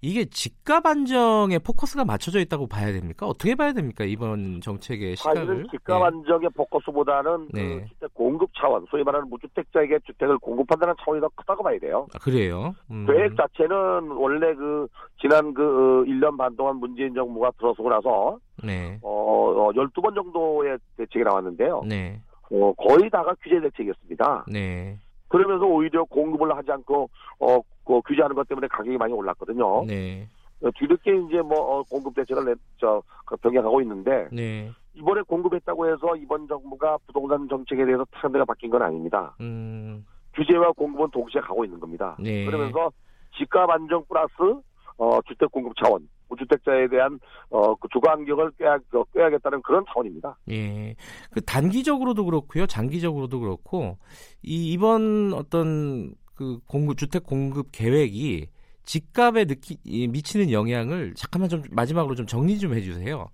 [0.00, 3.26] 이게 집값 안정에 포커스가 맞춰져 있다고 봐야 됩니까?
[3.26, 4.04] 어떻게 봐야 됩니까?
[4.04, 5.46] 이번 정책의 시각을.
[5.46, 6.04] 사실은 집값 네.
[6.04, 7.80] 안정의 포커스보다는 네.
[7.80, 12.06] 그 주택 공급 차원, 소위 말하는 무주택자에게 주택을 공급한다는 차원이 더 크다고 봐야 돼요.
[12.14, 12.74] 아, 그래요?
[12.90, 13.06] 음.
[13.06, 14.86] 계획 자체는 원래 그
[15.20, 18.98] 지난 그 1년 어, 반 동안 문재인 정부가 들어서고 나서 네.
[19.02, 21.82] 어, 12번 어, 정도의 대책이 나왔는데요.
[21.86, 22.20] 네.
[22.52, 24.46] 어, 거의 다가 규제 대책이었습니다.
[24.48, 24.96] 네.
[25.28, 27.58] 그러면서 오히려 공급을 하지 않고 어,
[27.88, 29.86] 그 규제하는 것 때문에 가격이 많이 올랐거든요.
[29.86, 30.28] 네.
[30.60, 34.70] 어, 뒤늦게 이제 뭐 어, 공급 대책을 내, 저그 병행하고 있는데 네.
[34.92, 39.34] 이번에 공급했다고 해서 이번 정부가 부동산 정책에 대해서 트렌드가 바뀐 건 아닙니다.
[39.40, 40.04] 음.
[40.34, 42.14] 규제와 공급은 동시에 가고 있는 겁니다.
[42.20, 42.44] 네.
[42.44, 42.92] 그러면서
[43.38, 44.60] 집값 안정 플러스
[44.98, 48.78] 어, 주택 공급 차원 무주택자에 대한 어, 그 주거 환경을 꾀야,
[49.14, 50.36] 꾀야겠다는 그런 차원입니다.
[50.50, 50.94] 예.
[51.30, 53.96] 그 단기적으로도 그렇고요, 장기적으로도 그렇고
[54.42, 58.46] 이 이번 어떤 그 공급 주택 공급 계획이
[58.84, 63.26] 집값에 느끼, 미치는 영향을 잠깐만 좀 마지막으로 좀 정리 좀 해주세요.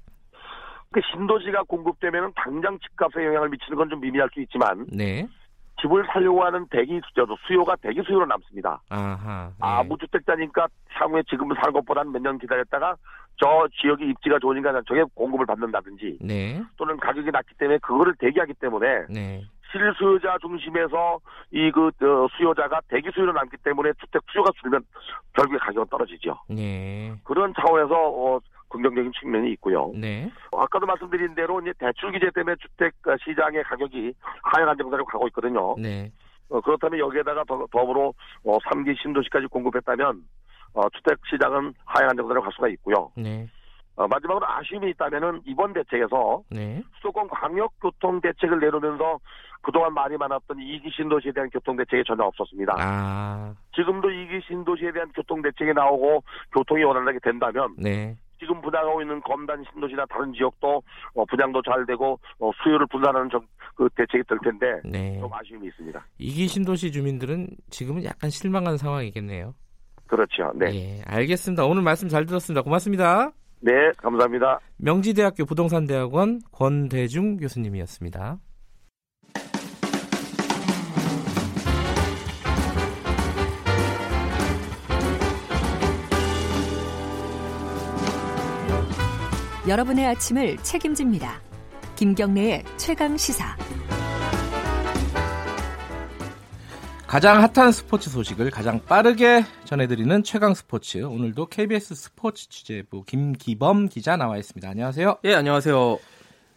[0.90, 5.28] 그 신도시가 공급되면 당장 집값에 영향을 미치는 건 좀 미미할 수 있지만 네.
[5.82, 8.80] 집을 살려고 하는 대기 수저도 수요가 대기 수요로 남습니다.
[8.88, 9.54] 아하, 네.
[9.60, 12.96] 아 무주택자니까 향후에 지금 사는 것보다는 몇 년 기다렸다가
[13.36, 16.62] 저 지역의 입지가 좋으니까 저게 공급을 받는다든지 네.
[16.76, 19.42] 또는 가격이 낮기 때문에 그거를 대기하기 때문에 네.
[19.74, 21.18] 실수요자 중심에서
[21.50, 24.82] 이그 어, 수요자가 대기 수요로 남기 때문에 주택 수요가 줄면
[25.34, 26.38] 결국에 가격은 떨어지죠.
[26.48, 27.12] 네.
[27.24, 29.92] 그런 차원에서 어, 긍정적인 측면이 있고요.
[29.94, 30.30] 네.
[30.52, 35.74] 아까도 말씀드린 대로 이제 대출 규제 때문에 주택 시장의 가격이 하향 안정세로 가고 있거든요.
[35.78, 36.10] 네.
[36.48, 38.12] 어, 그렇다면 여기에다가 더, 더불어
[38.44, 40.22] 어, 3기 신도시까지 공급했다면
[40.74, 43.10] 어, 주택 시장은 하향 안정세로 갈 수가 있고요.
[43.16, 43.48] 네.
[43.96, 46.82] 어, 마지막으로 아쉬움이 있다면은 이번 대책에서 네.
[46.96, 49.18] 수도권 광역 교통 대책을 내놓으면서
[49.62, 52.76] 그동안 많이 많았던 이기 신도시에 대한 교통 대책이 전혀 없었습니다.
[52.78, 53.54] 아.
[53.74, 58.16] 지금도 이기 신도시에 대한 교통 대책이 나오고 교통이 원활하게 된다면 네.
[58.38, 60.82] 지금 분양하고 있는 검단 신도시나 다른 지역도
[61.14, 63.40] 어, 분양도 잘 되고 어, 수요를 분산하는 정,
[63.74, 65.18] 그 대책이 될 텐데 네.
[65.18, 66.04] 좀 아쉬움이 있습니다.
[66.18, 69.54] 이기 신도시 주민들은 지금은 약간 실망한 상황이겠네요.
[70.06, 70.52] 그렇죠.
[70.54, 70.66] 네.
[70.74, 71.64] 예, 알겠습니다.
[71.64, 72.62] 오늘 말씀 잘 들었습니다.
[72.62, 73.32] 고맙습니다.
[73.64, 74.60] 네, 감사합니다.
[74.76, 78.38] 명지대학교 부동산대학원 권대중 교수님이었습니다.
[89.66, 91.40] 여러분의 아침을 책임집니다.
[91.96, 93.56] 김경래의 최강 시사.
[97.06, 100.98] 가장 핫한 스포츠 소식을 가장 빠르게 전해드리는 최강 스포츠.
[101.04, 104.68] 오늘도 KBS 스포츠 취재부 김기범 기자 나와 있습니다.
[104.68, 105.18] 안녕하세요.
[105.24, 105.98] 예, 안녕하세요.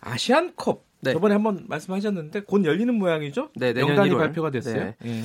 [0.01, 0.83] 아시안컵.
[1.01, 1.13] 네.
[1.13, 3.49] 저번에 한번 말씀하셨는데 곧 열리는 모양이죠?
[3.55, 4.17] 네, 내년 명단이 1월.
[4.17, 4.75] 발표가 됐어요.
[4.75, 4.95] 네.
[5.05, 5.21] 예.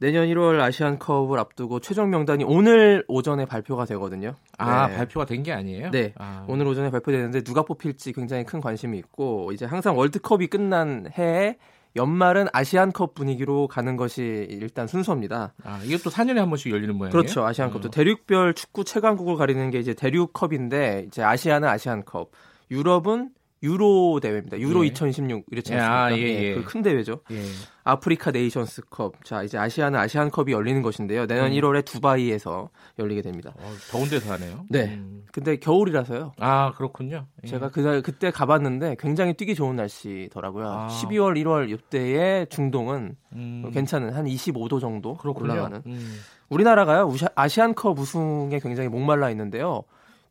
[0.00, 4.34] 내년 1월 아시안컵을 앞두고 최종 명단이 오늘 오전에 발표가 되거든요.
[4.58, 4.96] 아, 네.
[4.96, 5.90] 발표가 된 게 아니에요?
[5.90, 6.12] 네.
[6.18, 6.44] 아.
[6.46, 11.56] 오늘 오전에 발표되는데 누가 뽑힐지 굉장히 큰 관심이 있고 이제 항상 월드컵이 끝난 해에
[11.96, 15.54] 연말은 아시안컵 분위기로 가는 것이 일단 순서입니다.
[15.64, 17.12] 아, 이것도 4년에 한 번씩 열리는 모양이에요?
[17.12, 17.44] 그렇죠.
[17.44, 17.90] 아시안컵도 음.
[17.90, 22.30] 대륙별 축구 최강국을 가리는 게 이제 대륙컵인데 이제 아시아는 아시안컵,
[22.70, 23.30] 유럽은
[23.62, 24.58] 유로 대회입니다.
[24.60, 24.88] 유로 예.
[24.88, 26.04] 2016 이렇지 예, 않습니까?
[26.04, 26.54] 아, 예, 예.
[26.54, 27.20] 그 큰 대회죠.
[27.32, 27.42] 예.
[27.84, 29.24] 아프리카 네이션스컵.
[29.24, 31.26] 자, 이제 아시아는 아시안컵이 열리는 것인데요.
[31.26, 31.52] 내년 음.
[31.52, 32.68] 1월에 두바이에서
[32.98, 33.54] 열리게 됩니다.
[33.58, 34.64] 어, 더운 데서 하네요.
[34.68, 34.84] 네.
[34.94, 35.24] 음.
[35.32, 36.32] 근데 겨울이라서요.
[36.38, 37.26] 아, 그렇군요.
[37.42, 37.48] 예.
[37.48, 40.68] 제가 그 그때 가봤는데 굉장히 뛰기 좋은 날씨더라고요.
[40.68, 40.88] 아.
[40.88, 43.70] 12월, 1월 이때의 중동은 음.
[43.72, 45.52] 괜찮은 한 25도 정도 그렇군요.
[45.52, 45.82] 올라가는.
[45.86, 46.20] 음.
[46.50, 47.12] 우리나라가요.
[47.34, 49.82] 아시안컵 우승에 굉장히 목말라 있는데요.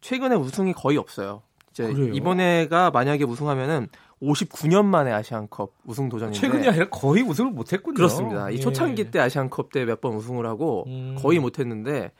[0.01, 1.41] 최근에 우승이 거의 없어요.
[1.85, 2.13] 이제 그래요?
[2.13, 3.87] 이번에가 만약에 우승하면은
[4.21, 7.95] 59년 만에 아시안컵 우승 도전인데 최근이 아니라 거의 우승을 못했군요.
[7.95, 8.49] 그렇습니다.
[8.49, 8.59] 이 예.
[8.59, 11.15] 초창기 때 아시안컵 때 몇 번 우승을 하고 음.
[11.19, 12.11] 거의 못했는데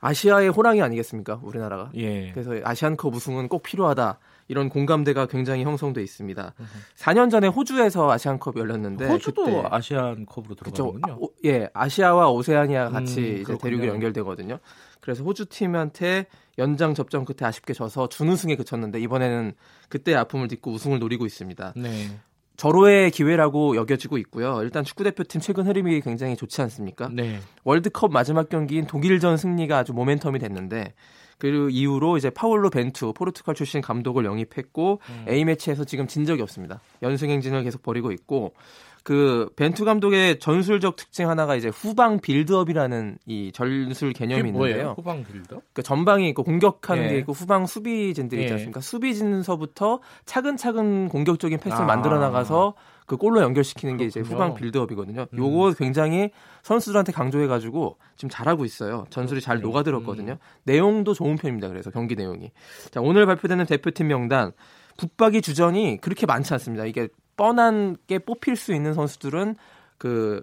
[0.00, 1.90] 아시아의 호랑이 아니겠습니까 우리나라가.
[1.96, 2.30] 예.
[2.32, 6.54] 그래서 아시안컵 우승은 꼭 필요하다 이런 공감대가 굉장히 형성돼 있습니다.
[6.96, 11.12] 4년 전에 호주에서 아시안컵이 열렸는데 호주도 아시안컵으로 들어가는군요.
[11.22, 14.58] 아, 예, 아시아와 오세아니아가 같이 음, 이제 대륙이 연결되거든요.
[15.00, 16.26] 그래서 호주 팀한테
[16.58, 19.54] 연장 접전 끝에 아쉽게 져서 준우승에 그쳤는데 이번에는
[19.88, 21.74] 그때 아픔을 딛고 우승을 노리고 있습니다.
[21.76, 22.20] 네.
[22.56, 24.60] 절호의 기회라고 여겨지고 있고요.
[24.62, 27.08] 일단 축구 대표팀 최근 흐름이 굉장히 좋지 않습니까?
[27.12, 27.38] 네.
[27.62, 30.94] 월드컵 마지막 경기인 독일전 승리가 아주 모멘텀이 됐는데
[31.38, 35.24] 그 이후로 이제 파울로 벤투 포르투갈 출신 감독을 영입했고 음.
[35.28, 36.80] A 매치에서 지금 진 적이 없습니다.
[37.02, 38.54] 연승 행진을 계속 벌이고 있고
[39.08, 44.96] 그 벤투 감독의 전술적 특징 하나가 이제 후방 build-up이라는 이 전술 개념이 있는데요.
[44.98, 45.62] 후방 빌드업?
[45.72, 47.08] 그 전방이 있고 공격하는 예.
[47.08, 48.52] 게 있고 후방 수비진들이 있지 예.
[48.56, 48.82] 않습니까?
[48.82, 51.86] 수비진서부터 차근차근 공격적인 패스를 아.
[51.86, 52.74] 만들어 나가서
[53.06, 54.04] 그 골로 연결시키는 그렇군요.
[54.04, 55.28] 게 이제 후방 빌드업이거든요.
[55.32, 55.38] 음.
[55.38, 56.30] 요거 굉장히
[56.62, 59.06] 선수들한테 강조해가지고 지금 잘하고 있어요.
[59.08, 60.32] 전술이 잘 녹아들었거든요.
[60.32, 60.38] 음.
[60.64, 61.68] 내용도 좋은 편입니다.
[61.68, 62.52] 그래서 경기 내용이.
[62.90, 64.52] 자 오늘 발표되는 대표팀 명단
[64.98, 66.84] 붙박이 주전이 그렇게 많지 않습니다.
[66.84, 69.56] 이게 뻔한 게 뽑힐 수 있는 선수들은
[69.96, 70.42] 그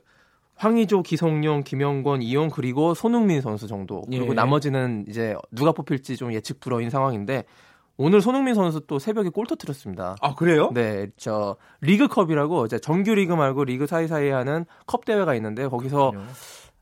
[0.55, 4.01] 황의조, 기성용, 김영권, 이용 그리고 손흥민 선수 정도.
[4.10, 4.34] 그리고 예.
[4.34, 7.43] 나머지는 이제 누가 뽑힐지 좀 예측 불허인 상황인데
[7.97, 10.15] 오늘 손흥민 선수 또 새벽에 골 터트렸습니다.
[10.21, 10.71] 아 그래요?
[10.73, 16.34] 네, 저 리그컵이라고 이제 정규 리그 말고 리그 사이사이에 하는 컵 대회가 있는데 거기서 그렇군요.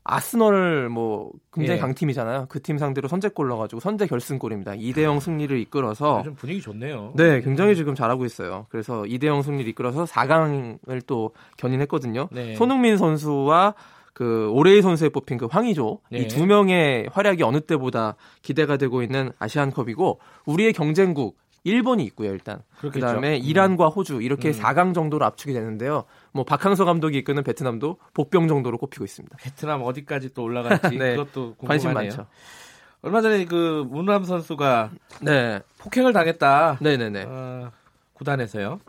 [0.04, 1.80] 아스널 뭐 굉장히 예.
[1.80, 2.46] 강팀이잖아요.
[2.50, 4.72] 그 팀 상대로 선제골 넣어가지고 선제 결승골입니다.
[4.72, 7.12] 2대0 승리를 이끌어서 좀 분위기 좋네요.
[7.16, 8.66] 네, 굉장히 지금 잘하고 있어요.
[8.68, 12.28] 그래서 2대0 승리를 이끌어서 4강을 또 견인했거든요.
[12.32, 12.54] 네.
[12.54, 13.74] 손흥민 선수와
[14.12, 16.18] 그 오레이 선수에 뽑힌 그 황의조 네.
[16.20, 22.60] 이두 명의 활약이 어느 때보다 기대가 되고 있는 아시안컵이고 우리의 경쟁국 일본이 있고요, 일단.
[22.78, 23.06] 그렇겠죠.
[23.06, 23.42] 그다음에 음.
[23.42, 24.52] 이란과 호주 이렇게 음.
[24.52, 26.04] 4강 정도로 압축이 되는데요.
[26.34, 29.36] 뭐 박항서 감독이 이끄는 베트남도 복병 정도로 꼽히고 있습니다.
[29.40, 31.14] 베트남 어디까지 또 올라갈지 네.
[31.14, 31.66] 그것도 궁금하네요.
[31.66, 32.26] 관심 많죠.
[33.02, 34.90] 얼마 전에 그 문람 선수가
[35.22, 35.60] 네.
[35.78, 36.78] 폭행을 당했다.
[36.80, 37.24] 네네네.
[37.28, 37.70] 어,
[38.14, 38.80] 구단에서요.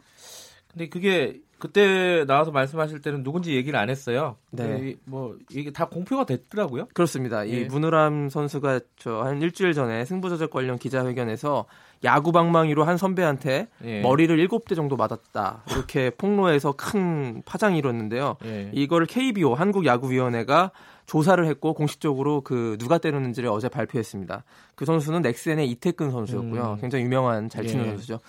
[0.71, 4.35] 근데 그게 그때 나와서 말씀하실 때는 누군지 얘기를 안 했어요.
[4.51, 4.95] 네.
[5.05, 6.87] 뭐 이게 다 공표가 됐더라고요.
[6.93, 7.47] 그렇습니다.
[7.47, 7.61] 예.
[7.61, 11.65] 이 문우람 선수가 저 한 일주일 전에 승부조작 관련 기자회견에서
[12.03, 14.01] 야구 방망이로 한 선배한테 예.
[14.01, 15.63] 머리를 일곱 대 정도 맞았다.
[15.71, 18.37] 이렇게 폭로해서 큰 파장이 일었는데요.
[18.45, 18.69] 예.
[18.73, 20.71] 이걸 KBO 한국야구위원회가
[21.05, 24.43] 조사를 했고 공식적으로 그 누가 때렸는지를 어제 발표했습니다.
[24.75, 26.73] 그 선수는 넥센의 이태근 선수였고요.
[26.73, 26.81] 음.
[26.81, 27.89] 굉장히 유명한 잘 치는 예.
[27.89, 28.19] 선수죠.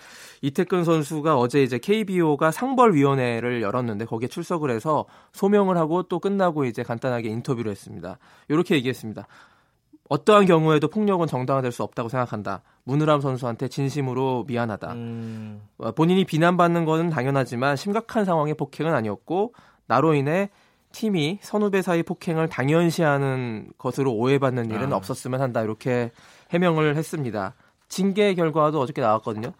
[0.42, 6.82] 이태근 선수가 어제 이제 KBO가 상벌위원회를 열었는데 거기에 출석을 해서 소명을 하고 또 끝나고 이제
[6.82, 8.18] 간단하게 인터뷰를 했습니다.
[8.48, 9.26] 이렇게 얘기했습니다.
[10.08, 12.62] 어떠한 경우에도 폭력은 정당화될 수 없다고 생각한다.
[12.84, 14.92] 문우람 선수한테 진심으로 미안하다.
[14.92, 15.62] 음.
[15.78, 19.54] 어, 본인이 비난받는 것은 당연하지만 심각한 상황의 폭행은 아니었고
[19.86, 20.50] 나로 인해
[20.96, 24.96] 팀이 선후배 사이 폭행을 당연시하는 것으로 오해받는 일은 아.
[24.96, 25.60] 없었으면 한다.
[25.62, 26.10] 이렇게
[26.50, 27.54] 해명을 했습니다.
[27.88, 29.52] 징계 결과도 어저께 나왔거든요.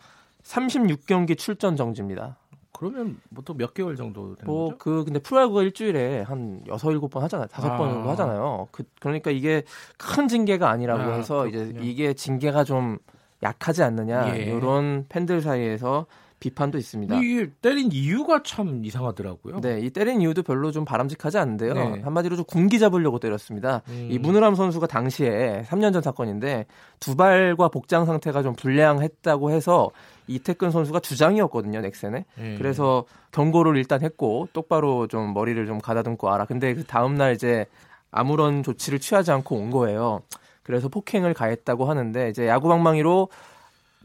[0.43, 2.39] 36경기 출전 정지입니다.
[2.73, 4.79] 그러면 보통 몇 개월 정도 되는 뭐, 거죠?
[4.79, 7.49] 그 근데 프로야구가 일주일에 한 여섯 일곱 번 하잖아요.
[7.49, 7.77] 다섯 아.
[7.77, 8.69] 번 정도 하잖아요.
[8.71, 9.63] 그 그러니까 이게
[9.99, 11.81] 큰 징계가 아니라고 아, 해서 그렇군요.
[11.81, 12.97] 이제 이게 징계가 좀
[13.43, 14.45] 약하지 않느냐 예.
[14.45, 16.07] 이런 팬들 사이에서
[16.39, 17.17] 비판도 있습니다.
[17.17, 19.61] 이게 때린 이유가 참 이상하더라고요.
[19.61, 21.73] 네, 이 때린 이유도 별로 좀 바람직하지 않은데요.
[21.73, 22.01] 네.
[22.03, 23.83] 한마디로 좀 군기 잡으려고 때렸습니다.
[23.89, 24.09] 음.
[24.11, 26.67] 이 문우람 선수가 당시에 3년 전 사건인데
[27.01, 29.91] 두 발과 복장 상태가 좀 불량했다고 해서
[30.27, 32.25] 이태근 선수가 주장이었거든요, 넥센에.
[32.39, 32.55] 음.
[32.59, 36.45] 그래서 경고를 일단 했고 똑바로 좀 머리를 좀 가다듬고 알아.
[36.45, 37.65] 근데 그 다음 날 이제
[38.11, 40.23] 아무런 조치를 취하지 않고 온 거예요.
[40.63, 43.29] 그래서 폭행을 가했다고 하는데 이제 야구 방망이로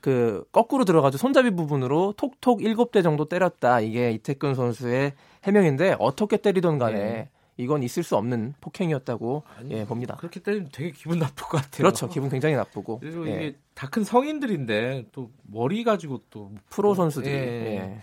[0.02, 3.80] 그 거꾸로 들어가지고 손잡이 부분으로 톡톡 일곱 대 정도 때렸다.
[3.82, 7.30] 이게 이태근 선수의 해명인데 어떻게 때리던 간에 네.
[7.58, 10.16] 이건 있을 수 없는 폭행이었다고 아니, 예, 봅니다.
[10.16, 11.78] 그렇게 때리면 되게 기분 나쁠 것 같아요.
[11.78, 12.10] 그렇죠.
[12.10, 13.00] 기분 굉장히 나쁘고.
[13.00, 13.32] 그리고 예.
[13.36, 17.76] 이게 다 큰 성인들인데 또 머리 가지고 또 프로 선수들이 예.
[17.78, 18.00] 예.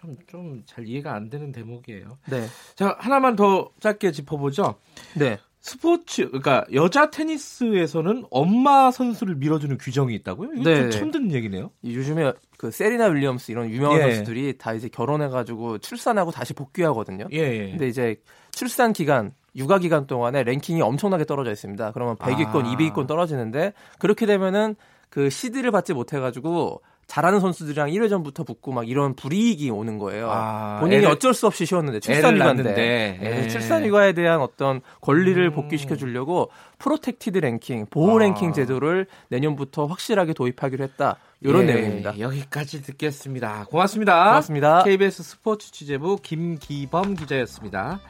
[0.00, 2.18] 좀좀 잘 이해가 안 되는 대목이에요.
[2.30, 2.46] 네.
[2.74, 4.76] 자 하나만 더 짧게 짚어보죠.
[5.16, 5.38] 네.
[5.60, 10.50] 스포츠 그러니까 여자 테니스에서는 엄마 선수를 밀어주는 규정이 있다고요?
[10.54, 10.90] 이거 네.
[10.90, 11.70] 처음 듣는 얘기네요.
[11.84, 14.14] 요즘에 그 세리나 윌리엄스 이런 유명한 예.
[14.14, 17.26] 선수들이 다 이제 결혼해가지고 출산하고 다시 복귀하거든요.
[17.32, 17.70] 예, 예.
[17.70, 18.16] 근데 이제
[18.52, 21.92] 출산 기간 육아 기간 동안에 랭킹이 엄청나게 떨어져 있습니다.
[21.92, 22.76] 그러면 100위권, 아.
[22.76, 24.76] 200위권 떨어지는데 그렇게 되면은
[25.10, 30.30] 그 시드를 받지 못해가지고 잘하는 선수들이랑 1회전부터 붙고 막 이런 불이익이 오는 거예요.
[30.30, 33.48] 아, 본인이 애를, 어쩔 수 없이 쉬었는데 출산휴가인데 예.
[33.48, 35.52] 출산휴가에 대한 어떤 권리를 음.
[35.54, 38.18] 복귀시켜 주려고 protected ranking 보호 아.
[38.20, 41.16] 랭킹 제도를 내년부터 확실하게 도입하기로 했다.
[41.40, 42.18] 이런 예, 내용입니다.
[42.18, 43.66] 여기까지 듣겠습니다.
[43.70, 44.24] 고맙습니다.
[44.24, 44.82] 고맙습니다.
[44.84, 48.00] KBS 스포츠 취재부 김기범 기자였습니다.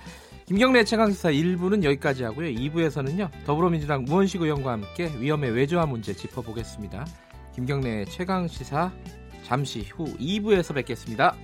[0.47, 2.49] 김경래 최강시사 1부는 여기까지 하고요.
[2.49, 3.29] 2부에서는요.
[3.45, 7.07] 더불어민주당 우원식 의원과 함께 위험의 외주화 문제 짚어보겠습니다.
[7.59, 8.93] 김경래 최강 시사
[9.43, 11.35] 잠시 후 2부에서 뵙겠습니다.